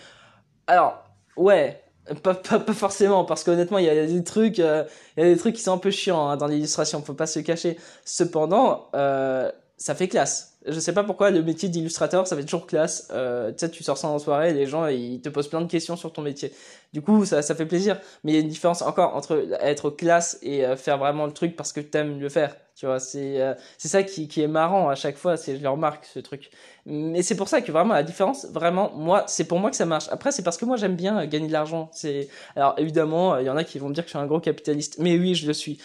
Alors 0.66 1.04
ouais, 1.36 1.82
pas, 2.22 2.34
pas, 2.34 2.58
pas, 2.60 2.72
forcément, 2.72 3.24
parce 3.24 3.44
qu'honnêtement, 3.44 3.78
il 3.78 3.84
y 3.84 3.90
a 3.90 4.06
des 4.06 4.24
trucs, 4.24 4.58
euh, 4.60 4.84
il 5.16 5.24
y 5.24 5.26
a 5.26 5.32
des 5.32 5.38
trucs 5.38 5.56
qui 5.56 5.62
sont 5.62 5.72
un 5.72 5.78
peu 5.78 5.90
chiants 5.90 6.28
hein, 6.28 6.36
dans 6.36 6.46
l'illustration, 6.46 7.02
faut 7.02 7.14
pas 7.14 7.26
se 7.26 7.40
cacher. 7.40 7.78
Cependant, 8.04 8.88
euh, 8.94 9.50
ça 9.76 9.94
fait 9.94 10.08
classe. 10.08 10.55
Je 10.68 10.80
sais 10.80 10.92
pas 10.92 11.04
pourquoi 11.04 11.30
le 11.30 11.42
métier 11.42 11.68
d'illustrateur, 11.68 12.26
ça 12.26 12.36
fait 12.36 12.42
toujours 12.42 12.66
classe. 12.66 13.08
Euh, 13.12 13.50
tu 13.52 13.58
sais, 13.58 13.70
tu 13.70 13.84
sors 13.84 13.96
ça 13.96 14.08
en 14.08 14.18
soirée, 14.18 14.52
les 14.52 14.66
gens 14.66 14.86
ils 14.86 15.20
te 15.20 15.28
posent 15.28 15.48
plein 15.48 15.60
de 15.60 15.70
questions 15.70 15.96
sur 15.96 16.12
ton 16.12 16.22
métier. 16.22 16.52
Du 16.92 17.02
coup, 17.02 17.24
ça, 17.24 17.42
ça 17.42 17.54
fait 17.54 17.66
plaisir. 17.66 18.00
Mais 18.24 18.32
il 18.32 18.34
y 18.34 18.38
a 18.38 18.40
une 18.40 18.48
différence 18.48 18.82
encore 18.82 19.14
entre 19.14 19.46
être 19.60 19.90
classe 19.90 20.38
et 20.42 20.64
euh, 20.64 20.76
faire 20.76 20.98
vraiment 20.98 21.26
le 21.26 21.32
truc 21.32 21.54
parce 21.54 21.72
que 21.72 21.80
t'aimes 21.80 22.18
le 22.18 22.28
faire. 22.28 22.56
Tu 22.74 22.86
vois, 22.86 23.00
c'est 23.00 23.40
euh, 23.40 23.54
c'est 23.78 23.88
ça 23.88 24.02
qui, 24.02 24.28
qui 24.28 24.42
est 24.42 24.48
marrant 24.48 24.88
à 24.88 24.94
chaque 24.94 25.16
fois. 25.16 25.36
C'est 25.36 25.56
je 25.56 25.62
le 25.62 25.68
remarque 25.68 26.04
ce 26.04 26.18
truc. 26.18 26.50
Mais 26.84 27.22
c'est 27.22 27.36
pour 27.36 27.48
ça 27.48 27.60
que 27.60 27.70
vraiment 27.70 27.94
la 27.94 28.02
différence, 28.02 28.46
vraiment, 28.46 28.92
moi, 28.94 29.24
c'est 29.28 29.44
pour 29.44 29.58
moi 29.58 29.70
que 29.70 29.76
ça 29.76 29.86
marche. 29.86 30.06
Après, 30.10 30.32
c'est 30.32 30.42
parce 30.42 30.56
que 30.56 30.64
moi 30.64 30.76
j'aime 30.76 30.96
bien 30.96 31.26
gagner 31.26 31.48
de 31.48 31.52
l'argent. 31.52 31.90
C'est 31.92 32.28
alors 32.54 32.74
évidemment, 32.78 33.38
il 33.38 33.46
y 33.46 33.50
en 33.50 33.56
a 33.56 33.64
qui 33.64 33.78
vont 33.78 33.88
me 33.88 33.94
dire 33.94 34.04
que 34.04 34.08
je 34.08 34.16
suis 34.16 34.18
un 34.18 34.26
gros 34.26 34.40
capitaliste. 34.40 34.98
Mais 34.98 35.16
oui, 35.18 35.34
je 35.34 35.46
le 35.46 35.52
suis. 35.52 35.78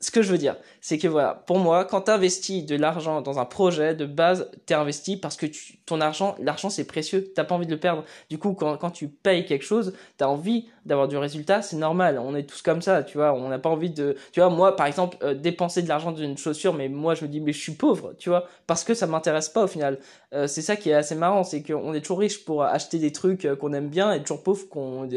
Ce 0.00 0.12
que 0.12 0.22
je 0.22 0.30
veux 0.30 0.38
dire, 0.38 0.54
c'est 0.80 0.96
que 0.96 1.08
voilà, 1.08 1.34
pour 1.34 1.58
moi, 1.58 1.84
quand 1.84 2.02
tu 2.02 2.12
investis 2.12 2.64
de 2.64 2.76
l'argent 2.76 3.20
dans 3.20 3.40
un 3.40 3.44
projet, 3.44 3.96
de 3.98 4.06
base, 4.06 4.50
t'es 4.64 4.74
investi 4.74 5.16
parce 5.18 5.36
que 5.36 5.46
ton 5.84 6.00
argent, 6.00 6.34
l'argent 6.40 6.70
c'est 6.70 6.86
précieux, 6.86 7.32
t'as 7.34 7.44
pas 7.44 7.54
envie 7.54 7.66
de 7.66 7.70
le 7.72 7.80
perdre. 7.80 8.04
Du 8.30 8.38
coup, 8.38 8.54
quand, 8.54 8.76
quand 8.78 8.90
tu 8.90 9.08
payes 9.08 9.44
quelque 9.44 9.64
chose, 9.64 9.92
t'as 10.16 10.26
envie 10.26 10.68
d'avoir 10.86 11.06
du 11.08 11.16
résultat, 11.16 11.60
c'est 11.60 11.76
normal. 11.76 12.18
On 12.18 12.34
est 12.34 12.44
tous 12.44 12.62
comme 12.62 12.80
ça, 12.80 13.02
tu 13.02 13.18
vois. 13.18 13.34
On 13.34 13.48
n'a 13.48 13.58
pas 13.58 13.68
envie 13.68 13.90
de, 13.90 14.16
tu 14.32 14.40
vois, 14.40 14.48
moi, 14.48 14.74
par 14.74 14.86
exemple, 14.86 15.18
euh, 15.22 15.34
dépenser 15.34 15.82
de 15.82 15.88
l'argent 15.88 16.12
dans 16.12 16.18
une 16.18 16.38
chaussure, 16.38 16.74
mais 16.74 16.88
moi, 16.88 17.14
je 17.14 17.24
me 17.24 17.28
dis, 17.28 17.40
mais 17.40 17.52
je 17.52 17.60
suis 17.60 17.72
pauvre, 17.72 18.14
tu 18.18 18.30
vois, 18.30 18.46
parce 18.66 18.84
que 18.84 18.94
ça 18.94 19.06
m'intéresse 19.06 19.50
pas 19.50 19.64
au 19.64 19.66
final. 19.66 19.98
Euh, 20.32 20.46
c'est 20.46 20.62
ça 20.62 20.76
qui 20.76 20.90
est 20.90 20.94
assez 20.94 21.14
marrant, 21.14 21.44
c'est 21.44 21.62
qu'on 21.62 21.92
est 21.92 22.00
toujours 22.00 22.20
riche 22.20 22.44
pour 22.44 22.62
acheter 22.62 22.98
des 22.98 23.12
trucs 23.12 23.44
euh, 23.44 23.56
qu'on 23.56 23.72
aime 23.72 23.88
bien 23.88 24.12
et 24.12 24.20
toujours 24.22 24.42
pauvre 24.42 24.68
qu'on, 24.68 25.08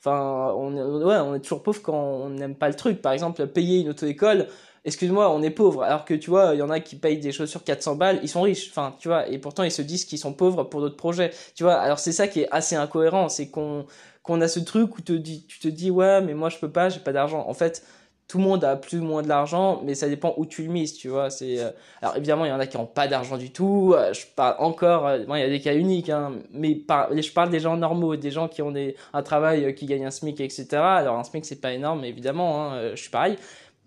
Enfin, 0.00 0.52
on, 0.54 0.74
ouais, 1.02 1.16
on 1.16 1.34
est 1.34 1.40
toujours 1.40 1.62
pauvre 1.62 1.80
quand 1.80 1.94
on 1.94 2.28
n'aime 2.28 2.54
pas 2.54 2.68
le 2.68 2.74
truc. 2.74 3.00
Par 3.00 3.12
exemple, 3.12 3.46
payer 3.46 3.80
une 3.80 3.88
auto-école, 3.88 4.48
excuse-moi, 4.84 5.30
on 5.30 5.42
est 5.42 5.50
pauvre. 5.50 5.82
Alors 5.82 6.04
que 6.04 6.14
tu 6.14 6.30
vois, 6.30 6.54
il 6.54 6.58
y 6.58 6.62
en 6.62 6.70
a 6.70 6.80
qui 6.80 6.96
payent 6.96 7.18
des 7.18 7.32
chaussures 7.32 7.64
400 7.64 7.96
balles, 7.96 8.20
ils 8.22 8.28
sont 8.28 8.42
riches. 8.42 8.68
Enfin, 8.70 8.94
tu 8.98 9.08
vois, 9.08 9.28
et 9.28 9.38
pourtant 9.38 9.62
ils 9.62 9.70
se 9.70 9.82
disent 9.82 10.04
qu'ils 10.04 10.18
sont 10.18 10.32
pauvres 10.32 10.64
pour 10.64 10.80
d'autres 10.80 10.96
projets. 10.96 11.30
Tu 11.54 11.64
vois, 11.64 11.74
alors 11.74 11.98
c'est 11.98 12.12
ça 12.12 12.28
qui 12.28 12.40
est 12.42 12.48
assez 12.50 12.76
incohérent, 12.76 13.28
c'est 13.28 13.48
qu'on 13.48 13.86
qu'on 14.22 14.40
a 14.40 14.48
ce 14.48 14.60
truc 14.60 14.96
où 14.96 15.02
te 15.02 15.12
dis, 15.12 15.44
tu 15.46 15.58
te 15.58 15.68
dis 15.68 15.90
ouais, 15.90 16.22
mais 16.22 16.32
moi 16.34 16.48
je 16.48 16.58
peux 16.58 16.70
pas, 16.70 16.88
j'ai 16.88 17.00
pas 17.00 17.12
d'argent. 17.12 17.44
En 17.46 17.52
fait, 17.52 17.84
tout 18.26 18.38
le 18.38 18.44
monde 18.44 18.64
a 18.64 18.76
plus 18.76 19.00
ou 19.00 19.04
moins 19.04 19.22
de 19.22 19.28
l'argent, 19.28 19.82
mais 19.84 19.94
ça 19.94 20.08
dépend 20.08 20.34
où 20.38 20.46
tu 20.46 20.62
le 20.62 20.68
mises, 20.72 20.94
tu 20.94 21.08
vois. 21.08 21.28
C'est 21.28 21.60
euh, 21.60 21.70
alors 22.00 22.16
évidemment 22.16 22.46
il 22.46 22.48
y 22.48 22.52
en 22.52 22.60
a 22.60 22.66
qui 22.66 22.76
ont 22.78 22.86
pas 22.86 23.06
d'argent 23.06 23.36
du 23.36 23.52
tout. 23.52 23.92
Euh, 23.94 24.12
je 24.14 24.22
parle 24.34 24.56
encore, 24.60 25.06
euh, 25.06 25.18
il 25.18 25.38
y 25.38 25.42
a 25.42 25.48
des 25.48 25.60
cas 25.60 25.74
uniques, 25.74 26.08
hein, 26.08 26.32
mais 26.50 26.74
je 26.78 27.32
parle 27.32 27.50
des 27.50 27.60
gens 27.60 27.76
normaux, 27.76 28.16
des 28.16 28.30
gens 28.30 28.48
qui 28.48 28.62
ont 28.62 28.72
un 29.12 29.22
travail 29.22 29.74
qui 29.74 29.86
gagne 29.86 30.06
un 30.06 30.10
SMIC, 30.10 30.40
etc. 30.40 30.66
Alors 30.72 31.18
un 31.18 31.24
SMIC 31.24 31.44
c'est 31.44 31.60
pas 31.60 31.72
énorme, 31.72 32.04
évidemment, 32.04 32.72
hein, 32.72 32.90
je 32.94 33.00
suis 33.00 33.10
pareil. 33.10 33.36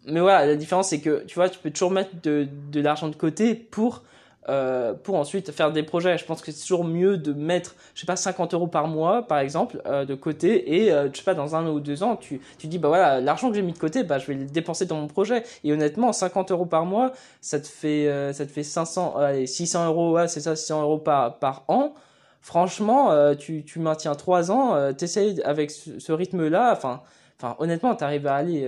Mais 0.08 0.20
voilà, 0.20 0.46
la 0.46 0.56
différence 0.56 0.90
c'est 0.90 1.02
que 1.02 1.24
tu 1.26 1.36
vois, 1.36 1.50
tu 1.50 1.60
peux 1.60 1.72
toujours 1.72 1.92
mettre 1.92 2.12
de, 2.24 2.48
de 2.72 2.82
l'argent 2.82 3.10
de 3.10 3.16
côté 3.16 3.56
pour 3.56 4.04
euh, 4.50 4.94
pour 4.94 5.16
ensuite 5.16 5.52
faire 5.52 5.74
des 5.74 5.84
projets. 5.84 6.18
Je 6.18 6.24
pense 6.24 6.42
que 6.42 6.54
c'est 6.54 6.62
toujours 6.62 6.86
mieux 6.86 7.18
de 7.18 7.34
mettre, 7.34 7.76
je 7.94 8.00
sais 8.00 8.06
pas, 8.06 8.16
50 8.16 8.54
euros 8.54 8.68
par 8.68 8.88
mois, 8.88 9.28
par 9.28 9.40
exemple, 9.40 9.82
euh, 9.86 10.06
de 10.06 10.16
côté, 10.16 10.78
et 10.86 10.92
euh, 10.94 11.10
je 11.12 11.18
sais 11.18 11.24
pas, 11.26 11.34
dans 11.34 11.58
un 11.58 11.68
ou 11.68 11.82
deux 11.82 12.02
ans, 12.02 12.16
tu, 12.16 12.40
tu 12.58 12.68
dis, 12.68 12.78
bah 12.80 12.88
voilà, 12.88 13.20
l'argent 13.20 13.50
que 13.50 13.56
j'ai 13.56 13.62
mis 13.62 13.74
de 13.74 13.78
côté, 13.78 14.04
bah 14.04 14.20
je 14.20 14.28
vais 14.28 14.36
le 14.36 14.46
dépenser 14.46 14.86
dans 14.86 14.96
mon 14.96 15.08
projet. 15.08 15.44
Et 15.66 15.74
honnêtement, 15.74 16.14
50 16.14 16.52
euros 16.52 16.66
par 16.66 16.86
mois, 16.86 17.12
ça 17.42 17.60
te 17.60 17.68
fait, 17.68 18.10
ça 18.32 18.46
te 18.46 18.52
fait 18.52 18.64
500, 18.64 19.18
allez, 19.18 19.48
600 19.48 19.88
euros, 19.88 20.14
ouais, 20.14 20.30
c'est 20.30 20.40
ça, 20.40 20.56
600 20.56 20.82
euros 20.82 20.98
par, 20.98 21.40
par 21.40 21.66
an. 21.68 21.94
Franchement, 22.40 23.36
tu, 23.36 23.66
tu 23.66 23.80
maintiens 23.80 24.16
trois 24.16 24.50
ans, 24.52 24.94
t'essayes 24.94 25.42
avec 25.44 25.72
ce, 25.72 26.00
ce 26.00 26.14
rythme-là, 26.14 26.72
enfin, 26.72 27.02
enfin, 27.38 27.58
honnêtement, 27.60 27.94
t'arrives 27.96 28.28
à 28.28 28.36
aller, 28.36 28.66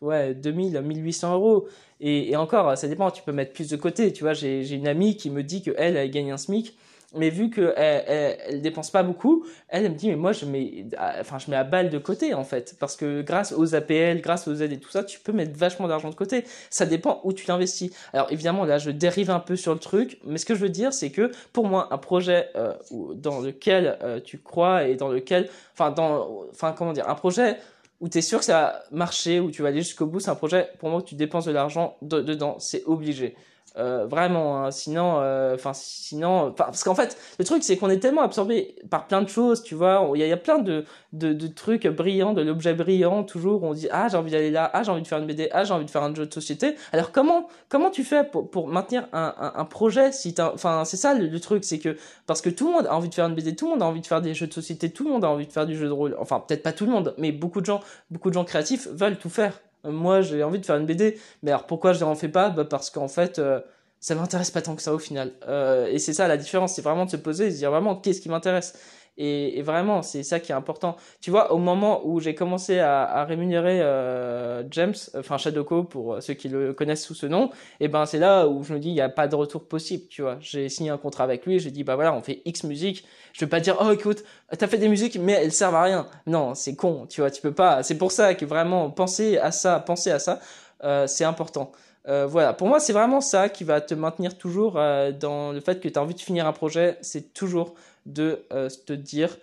ouais, 0.00 0.34
2000, 0.34 0.80
1800 0.80 1.34
euros. 1.34 1.68
Et, 2.00 2.30
et, 2.30 2.36
encore, 2.36 2.76
ça 2.76 2.88
dépend, 2.88 3.10
tu 3.10 3.22
peux 3.22 3.32
mettre 3.32 3.52
plus 3.52 3.70
de 3.70 3.76
côté. 3.76 4.12
Tu 4.12 4.24
vois, 4.24 4.34
j'ai 4.34 4.70
une 4.72 4.88
amie 4.88 5.16
qui 5.16 5.30
me 5.30 5.42
dit 5.42 5.62
que 5.62 5.72
elle, 5.76 6.10
gagne 6.10 6.32
un 6.32 6.36
SMIC, 6.36 6.76
mais 7.14 7.30
vu 7.30 7.50
qu'elle 7.50 7.72
elle, 7.76 8.36
elle, 8.46 8.62
dépense 8.62 8.90
pas 8.90 9.02
beaucoup, 9.02 9.46
elle, 9.68 9.84
me 9.90 9.94
dit, 9.94 10.08
mais 10.08 10.16
moi, 10.16 10.32
je 10.32 10.44
mets, 10.44 10.86
enfin, 11.20 11.38
je 11.38 11.50
mets 11.50 11.56
à 11.56 11.64
balle 11.64 11.88
de 11.88 11.98
côté, 11.98 12.34
en 12.34 12.44
fait. 12.44 12.76
Parce 12.78 12.96
que 12.96 13.22
grâce 13.22 13.52
aux 13.52 13.74
APL, 13.74 14.20
grâce 14.20 14.48
aux 14.48 14.54
aides 14.56 14.72
et 14.72 14.78
tout 14.78 14.90
ça, 14.90 15.04
tu 15.04 15.20
peux 15.20 15.32
mettre 15.32 15.56
vachement 15.56 15.88
d'argent 15.88 16.10
de 16.10 16.14
côté. 16.14 16.44
Ça 16.68 16.84
dépend 16.84 17.20
où 17.24 17.32
tu 17.32 17.46
l'investis. 17.46 17.90
Alors, 18.12 18.30
évidemment, 18.30 18.64
là, 18.64 18.78
je 18.78 18.90
dérive 18.90 19.30
un 19.30 19.40
peu 19.40 19.56
sur 19.56 19.72
le 19.72 19.78
truc, 19.80 20.18
mais 20.24 20.38
ce 20.38 20.44
que 20.44 20.54
je 20.54 20.60
veux 20.60 20.68
dire, 20.68 20.92
c'est 20.92 21.10
que 21.10 21.30
pour 21.52 21.66
moi, 21.66 21.88
un 21.90 21.98
projet 21.98 22.50
euh, 22.56 22.74
dans 23.14 23.40
lequel 23.40 23.98
euh, 24.02 24.20
tu 24.20 24.38
crois 24.38 24.84
et 24.84 24.96
dans 24.96 25.08
lequel, 25.08 25.48
enfin, 25.72 25.90
dans, 25.90 26.44
enfin, 26.50 26.74
comment 26.76 26.92
dire, 26.92 27.08
un 27.08 27.14
projet 27.14 27.56
où 28.00 28.08
tu 28.08 28.18
es 28.18 28.22
sûr 28.22 28.38
que 28.40 28.44
ça 28.44 28.52
va 28.52 28.82
marcher, 28.90 29.40
où 29.40 29.50
tu 29.50 29.62
vas 29.62 29.68
aller 29.68 29.82
jusqu'au 29.82 30.06
bout, 30.06 30.20
c'est 30.20 30.30
un 30.30 30.34
projet, 30.34 30.70
pour 30.78 30.90
moi, 30.90 31.00
où 31.00 31.02
tu 31.02 31.14
dépenses 31.14 31.46
de 31.46 31.52
l'argent 31.52 31.96
dedans, 32.02 32.58
c'est 32.58 32.84
obligé. 32.84 33.34
Euh, 33.78 34.06
vraiment, 34.06 34.64
hein. 34.64 34.70
sinon, 34.70 35.18
euh, 35.20 35.54
enfin, 35.54 35.72
sinon, 35.74 36.52
parce 36.52 36.82
qu'en 36.82 36.94
fait, 36.94 37.18
le 37.38 37.44
truc, 37.44 37.62
c'est 37.62 37.76
qu'on 37.76 37.90
est 37.90 37.98
tellement 37.98 38.22
absorbé 38.22 38.74
par 38.88 39.06
plein 39.06 39.20
de 39.20 39.28
choses, 39.28 39.62
tu 39.62 39.74
vois. 39.74 40.10
Il 40.14 40.20
y 40.20 40.32
a, 40.32 40.36
plein 40.38 40.58
de, 40.58 40.84
de, 41.12 41.34
de 41.34 41.46
trucs 41.46 41.86
brillants, 41.86 42.32
de 42.32 42.40
l'objet 42.40 42.72
brillant, 42.72 43.22
toujours. 43.22 43.64
On 43.64 43.74
dit, 43.74 43.88
ah, 43.90 44.08
j'ai 44.08 44.16
envie 44.16 44.30
d'aller 44.30 44.50
là, 44.50 44.70
ah, 44.72 44.82
j'ai 44.82 44.90
envie 44.90 45.02
de 45.02 45.06
faire 45.06 45.18
une 45.18 45.26
BD, 45.26 45.50
ah, 45.52 45.64
j'ai 45.64 45.74
envie 45.74 45.84
de 45.84 45.90
faire 45.90 46.02
un 46.02 46.14
jeu 46.14 46.24
de 46.26 46.32
société. 46.32 46.76
Alors, 46.92 47.12
comment, 47.12 47.48
comment 47.68 47.90
tu 47.90 48.02
fais 48.02 48.24
pour, 48.24 48.50
pour 48.50 48.68
maintenir 48.68 49.08
un, 49.12 49.52
un, 49.54 49.64
projet 49.66 50.10
si 50.12 50.34
enfin, 50.38 50.84
c'est 50.86 50.96
ça 50.96 51.12
le, 51.12 51.40
truc, 51.40 51.64
c'est 51.64 51.78
que, 51.78 51.96
parce 52.26 52.40
que 52.40 52.48
tout 52.48 52.68
le 52.68 52.72
monde 52.72 52.86
a 52.86 52.94
envie 52.94 53.10
de 53.10 53.14
faire 53.14 53.26
une 53.26 53.34
BD, 53.34 53.54
tout 53.54 53.66
le 53.66 53.72
monde 53.72 53.82
a 53.82 53.86
envie 53.86 54.00
de 54.00 54.06
faire 54.06 54.22
des 54.22 54.32
jeux 54.32 54.46
de 54.46 54.54
société, 54.54 54.90
tout 54.90 55.04
le 55.04 55.10
monde 55.10 55.24
a 55.24 55.28
envie 55.28 55.46
de 55.46 55.52
faire 55.52 55.66
du 55.66 55.76
jeu 55.76 55.86
de 55.86 55.92
rôle. 55.92 56.16
Enfin, 56.18 56.40
peut-être 56.40 56.62
pas 56.62 56.72
tout 56.72 56.86
le 56.86 56.92
monde, 56.92 57.14
mais 57.18 57.30
beaucoup 57.30 57.60
de 57.60 57.66
gens, 57.66 57.80
beaucoup 58.10 58.30
de 58.30 58.34
gens 58.34 58.44
créatifs 58.44 58.88
veulent 58.88 59.18
tout 59.18 59.28
faire 59.28 59.60
moi 59.90 60.20
j'ai 60.22 60.42
envie 60.42 60.58
de 60.60 60.66
faire 60.66 60.76
une 60.76 60.86
BD, 60.86 61.18
mais 61.42 61.50
alors 61.50 61.66
pourquoi 61.66 61.92
je 61.92 62.00
n'en 62.04 62.14
fais 62.14 62.28
pas? 62.28 62.50
Bah 62.50 62.64
Parce 62.64 62.90
qu'en 62.90 63.08
fait, 63.08 63.38
euh, 63.38 63.60
ça 64.00 64.14
m'intéresse 64.14 64.50
pas 64.50 64.62
tant 64.62 64.76
que 64.76 64.82
ça 64.82 64.94
au 64.94 64.98
final. 64.98 65.32
Euh, 65.48 65.86
et 65.86 65.98
c'est 65.98 66.12
ça 66.12 66.28
la 66.28 66.36
différence, 66.36 66.74
c'est 66.74 66.82
vraiment 66.82 67.04
de 67.06 67.10
se 67.10 67.16
poser 67.16 67.46
et 67.46 67.50
se 67.50 67.56
dire 67.58 67.70
vraiment 67.70 67.96
qu'est-ce 67.96 68.20
qui 68.20 68.28
m'intéresse? 68.28 68.74
Et, 69.18 69.58
et, 69.58 69.62
vraiment, 69.62 70.02
c'est 70.02 70.22
ça 70.22 70.40
qui 70.40 70.52
est 70.52 70.54
important. 70.54 70.96
Tu 71.20 71.30
vois, 71.30 71.52
au 71.52 71.58
moment 71.58 72.02
où 72.04 72.20
j'ai 72.20 72.34
commencé 72.34 72.78
à, 72.78 73.02
à 73.02 73.24
rémunérer 73.24 73.80
euh, 73.80 74.62
James, 74.70 74.94
enfin 75.16 75.38
Shadowco 75.38 75.84
pour 75.84 76.22
ceux 76.22 76.34
qui 76.34 76.48
le 76.48 76.72
connaissent 76.74 77.04
sous 77.04 77.14
ce 77.14 77.26
nom, 77.26 77.50
et 77.80 77.88
ben 77.88 78.04
c'est 78.06 78.18
là 78.18 78.46
où 78.46 78.62
je 78.62 78.74
me 78.74 78.78
dis 78.78 78.88
il 78.88 78.94
n'y 78.94 79.00
a 79.00 79.08
pas 79.08 79.28
de 79.28 79.34
retour 79.34 79.66
possible. 79.66 80.04
Tu 80.08 80.22
vois, 80.22 80.36
j'ai 80.40 80.68
signé 80.68 80.90
un 80.90 80.98
contrat 80.98 81.24
avec 81.24 81.46
lui, 81.46 81.58
j'ai 81.58 81.70
dit 81.70 81.84
bah 81.84 81.94
voilà, 81.94 82.12
on 82.14 82.20
fait 82.20 82.42
X 82.44 82.64
musique. 82.64 83.04
Je 83.32 83.44
vais 83.44 83.48
pas 83.48 83.60
dire 83.60 83.76
oh 83.80 83.90
écoute, 83.90 84.24
t'as 84.56 84.66
fait 84.66 84.78
des 84.78 84.88
musiques 84.88 85.18
mais 85.18 85.32
elles 85.32 85.52
servent 85.52 85.74
à 85.74 85.82
rien. 85.82 86.06
Non, 86.26 86.54
c'est 86.54 86.74
con. 86.74 87.06
Tu 87.08 87.20
vois, 87.20 87.30
tu 87.30 87.40
peux 87.42 87.54
pas. 87.54 87.82
C'est 87.82 87.98
pour 87.98 88.12
ça 88.12 88.34
que 88.34 88.44
vraiment 88.44 88.90
penser 88.90 89.38
à 89.38 89.50
ça, 89.50 89.80
penser 89.80 90.10
à 90.10 90.18
ça, 90.18 90.40
euh, 90.84 91.06
c'est 91.06 91.24
important. 91.24 91.72
Euh, 92.08 92.26
voilà, 92.26 92.52
pour 92.52 92.68
moi, 92.68 92.78
c'est 92.78 92.92
vraiment 92.92 93.20
ça 93.20 93.48
qui 93.48 93.64
va 93.64 93.80
te 93.80 93.94
maintenir 93.94 94.38
toujours 94.38 94.74
euh, 94.76 95.10
dans 95.10 95.52
le 95.52 95.60
fait 95.60 95.80
que 95.80 95.88
tu 95.88 95.98
as 95.98 96.02
envie 96.02 96.14
de 96.14 96.20
finir 96.20 96.46
un 96.46 96.52
projet. 96.52 96.98
C'est 97.00 97.32
toujours 97.34 97.74
de 98.06 98.46
euh, 98.52 98.68
te 98.86 98.92
dire 98.92 99.36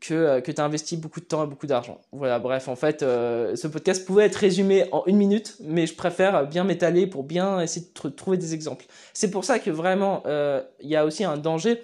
que, 0.00 0.14
euh, 0.14 0.40
que 0.40 0.52
tu 0.52 0.60
as 0.60 0.64
investi 0.64 0.96
beaucoup 0.96 1.20
de 1.20 1.24
temps 1.24 1.42
et 1.44 1.46
beaucoup 1.46 1.66
d'argent. 1.66 2.00
Voilà, 2.12 2.38
bref, 2.38 2.68
en 2.68 2.76
fait, 2.76 3.02
euh, 3.02 3.56
ce 3.56 3.66
podcast 3.66 4.06
pouvait 4.06 4.26
être 4.26 4.36
résumé 4.36 4.86
en 4.92 5.02
une 5.06 5.16
minute, 5.16 5.56
mais 5.60 5.86
je 5.86 5.94
préfère 5.94 6.46
bien 6.46 6.64
m'étaler 6.64 7.06
pour 7.06 7.24
bien 7.24 7.60
essayer 7.60 7.86
de 7.86 8.08
trouver 8.10 8.36
des 8.36 8.54
exemples. 8.54 8.84
C'est 9.14 9.30
pour 9.30 9.44
ça 9.44 9.58
que 9.58 9.70
vraiment, 9.70 10.22
il 10.80 10.88
y 10.88 10.96
a 10.96 11.04
aussi 11.04 11.24
un 11.24 11.38
danger 11.38 11.82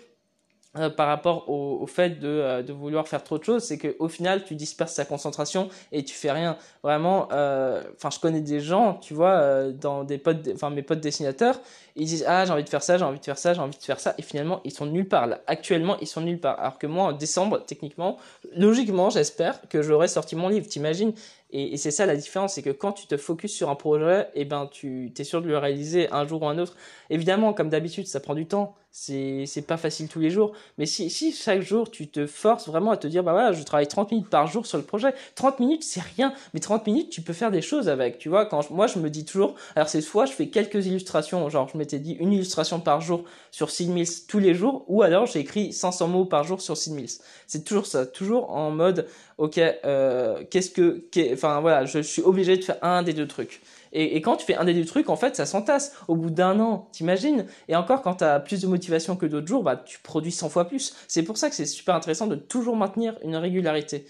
euh, 0.79 0.89
par 0.89 1.07
rapport 1.07 1.51
au, 1.51 1.81
au 1.83 1.87
fait 1.87 2.19
de, 2.19 2.29
euh, 2.29 2.63
de, 2.63 2.73
vouloir 2.73 3.07
faire 3.07 3.23
trop 3.23 3.37
de 3.37 3.45
choses, 3.45 3.63
c'est 3.63 3.77
qu'au 3.77 4.09
final, 4.09 4.43
tu 4.43 4.55
disperses 4.55 4.95
ta 4.95 5.05
concentration 5.05 5.69
et 5.93 6.03
tu 6.03 6.15
fais 6.15 6.33
rien. 6.33 6.57
Vraiment, 6.83 7.29
euh, 7.33 7.83
enfin, 7.97 8.09
je 8.09 8.19
connais 8.19 8.41
des 8.41 8.61
gens, 8.61 8.95
tu 8.95 9.13
vois, 9.13 9.71
dans 9.71 10.03
des 10.03 10.17
potes, 10.17 10.49
enfin, 10.55 10.71
mes 10.71 10.81
potes 10.81 11.01
dessinateurs, 11.01 11.61
ils 11.95 12.07
disent, 12.07 12.25
ah, 12.27 12.47
j'ai 12.47 12.53
envie 12.53 12.65
de 12.65 12.71
faire 12.71 12.83
ça, 12.83 12.97
j'ai 12.97 13.05
envie 13.05 13.19
de 13.19 13.25
faire 13.25 13.37
ça, 13.37 13.53
j'ai 13.53 13.61
envie 13.61 13.77
de 13.77 13.83
faire 13.83 14.01
ça, 14.01 14.15
et 14.17 14.23
finalement, 14.23 14.63
ils 14.65 14.71
sont 14.71 14.87
nulle 14.87 15.07
part. 15.07 15.27
Là, 15.27 15.43
actuellement, 15.47 15.99
ils 16.01 16.07
sont 16.07 16.23
nulle 16.23 16.41
part. 16.41 16.59
Alors 16.59 16.79
que 16.79 16.87
moi, 16.87 17.05
en 17.05 17.13
décembre, 17.13 17.63
techniquement, 17.67 18.17
logiquement, 18.57 19.11
j'espère 19.11 19.61
que 19.69 19.83
j'aurai 19.83 20.09
sorti 20.09 20.37
mon 20.37 20.49
livre. 20.49 20.67
T'imagines? 20.67 21.13
Et, 21.51 21.75
et 21.75 21.77
c'est 21.77 21.91
ça 21.91 22.07
la 22.07 22.17
différence, 22.17 22.55
c'est 22.55 22.63
que 22.63 22.71
quand 22.71 22.93
tu 22.93 23.07
te 23.07 23.19
focuses 23.19 23.53
sur 23.53 23.69
un 23.69 23.75
projet, 23.75 24.29
eh 24.35 24.47
ben 24.47 24.67
tu 24.73 25.13
es 25.17 25.25
sûr 25.25 25.43
de 25.43 25.49
le 25.49 25.59
réaliser 25.59 26.11
un 26.11 26.27
jour 26.27 26.43
ou 26.43 26.47
un 26.47 26.57
autre. 26.57 26.77
Évidemment, 27.11 27.53
comme 27.53 27.69
d'habitude, 27.69 28.07
ça 28.07 28.21
prend 28.21 28.35
du 28.35 28.47
temps. 28.47 28.75
C'est 28.95 29.67
pas 29.67 29.79
facile 29.79 30.09
tous 30.09 30.21
les 30.21 30.29
jours, 30.29 30.53
mais 30.77 30.85
si 30.85 31.09
si 31.09 31.33
chaque 31.33 31.63
jour 31.63 31.91
tu 31.91 32.09
te 32.09 32.27
forces 32.27 32.69
vraiment 32.69 32.91
à 32.91 32.99
te 32.99 33.07
dire 33.07 33.25
bah 33.25 33.33
voilà, 33.33 33.53
je 33.53 33.63
travaille 33.63 33.89
30 33.89 34.11
minutes 34.11 34.29
par 34.29 34.47
jour 34.47 34.67
sur 34.67 34.77
le 34.77 34.85
projet. 34.85 35.15
30 35.35 35.61
minutes, 35.61 35.83
c'est 35.83 36.03
rien, 36.03 36.35
mais 36.53 36.61
30 36.61 36.87
minutes, 36.87 37.09
tu 37.09 37.23
peux 37.23 37.33
faire 37.33 37.51
des 37.51 37.63
choses 37.63 37.89
avec, 37.89 38.19
tu 38.19 38.29
vois. 38.29 38.45
Quand 38.45 38.71
moi 38.71 38.87
je 38.87 38.99
me 38.99 39.09
dis 39.09 39.25
toujours 39.25 39.55
alors 39.77 39.89
c'est 39.89 40.03
soit 40.03 40.27
je 40.27 40.33
fais 40.33 40.49
quelques 40.49 40.85
illustrations, 40.85 41.49
genre 41.49 41.71
je 41.73 41.79
m'étais 41.79 41.99
dit 41.99 42.13
une 42.21 42.35
illustration 42.35 42.81
par 42.81 43.01
jour 43.01 43.25
sur 43.51 43.71
6000 43.71 44.27
tous 44.29 44.39
les 44.39 44.55
jours 44.55 44.85
ou 44.89 45.01
alors 45.01 45.25
j'écris 45.25 45.73
500 45.73 46.09
mots 46.09 46.25
par 46.27 46.45
jour 46.45 46.61
sur 46.61 46.77
6000. 46.77 47.09
C'est 47.47 47.65
toujours 47.65 47.87
ça, 47.87 48.05
toujours 48.05 48.51
en 48.51 48.71
mode 48.71 49.07
OK, 49.39 49.59
euh, 49.59 50.45
qu'est-ce 50.51 50.71
que 50.71 51.03
enfin 51.33 51.61
voilà, 51.61 51.87
je, 51.87 52.01
suis 52.01 52.23
obligé 52.23 52.57
de 52.59 52.63
faire 52.63 52.79
un 52.83 53.03
des 53.03 53.13
deux 53.13 53.27
trucs. 53.27 53.63
Et, 53.93 54.21
quand 54.23 54.37
tu 54.37 54.47
fais 54.47 54.55
un 54.55 54.65
des 54.65 54.75
deux 54.75 54.87
trucs, 54.87 55.11
en 55.11 55.17
fait, 55.17 55.37
ça 55.37 55.45
s'entasse. 55.45 55.95
Au 56.09 56.17
bout 56.17 56.31
d'un 56.31 56.59
an, 56.61 56.89
t'imagines? 56.93 57.47
Et 57.69 57.77
encore, 57.77 58.01
quand 58.03 58.17
tu 58.17 58.25
as 58.25 58.41
plus 58.41 58.63
de 58.63 58.67
motivation 58.67 59.17
que 59.17 59.27
d'autres 59.27 59.47
jours, 59.47 59.63
bah, 59.63 59.77
tu 59.77 59.99
produis 59.99 60.33
100 60.33 60.49
fois 60.49 60.67
plus. 60.67 60.95
C'est 61.09 61.23
pour 61.23 61.37
ça 61.37 61.51
que 61.51 61.55
c'est 61.55 61.67
super 61.67 61.95
intéressant 61.95 62.27
de 62.27 62.37
toujours 62.37 62.77
maintenir 62.77 63.19
une 63.23 63.37
régularité. 63.37 64.07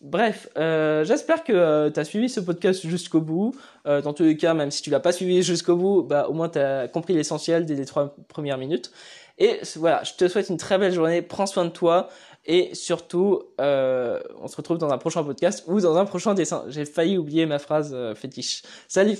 Bref, 0.00 0.48
euh, 0.56 1.04
j'espère 1.04 1.44
que 1.44 1.52
euh, 1.52 1.90
tu 1.90 2.00
as 2.00 2.04
suivi 2.04 2.30
ce 2.30 2.40
podcast 2.40 2.86
jusqu'au 2.86 3.20
bout. 3.20 3.54
Euh, 3.86 4.00
dans 4.00 4.14
tous 4.14 4.22
les 4.22 4.36
cas, 4.36 4.54
même 4.54 4.70
si 4.70 4.80
tu 4.80 4.88
l'as 4.88 5.00
pas 5.00 5.12
suivi 5.12 5.42
jusqu'au 5.42 5.76
bout, 5.76 6.02
bah, 6.02 6.26
au 6.28 6.32
moins 6.32 6.48
tu 6.48 6.58
as 6.58 6.88
compris 6.88 7.14
l'essentiel 7.14 7.66
dès 7.66 7.74
les 7.74 7.84
trois 7.84 8.16
premières 8.28 8.56
minutes. 8.56 8.90
Et 9.38 9.60
voilà, 9.76 10.02
je 10.04 10.12
te 10.14 10.26
souhaite 10.28 10.48
une 10.48 10.56
très 10.56 10.78
belle 10.78 10.92
journée. 10.92 11.22
Prends 11.22 11.46
soin 11.46 11.64
de 11.64 11.70
toi. 11.70 12.08
Et 12.46 12.74
surtout, 12.74 13.42
euh, 13.60 14.20
on 14.40 14.48
se 14.48 14.56
retrouve 14.56 14.78
dans 14.78 14.90
un 14.90 14.98
prochain 14.98 15.22
podcast 15.22 15.64
ou 15.66 15.80
dans 15.80 15.96
un 15.96 16.04
prochain 16.04 16.34
dessin. 16.34 16.64
J'ai 16.68 16.84
failli 16.84 17.18
oublier 17.18 17.46
ma 17.46 17.58
phrase 17.58 17.92
euh, 17.92 18.14
fétiche. 18.14 18.62
Salut 18.88 19.18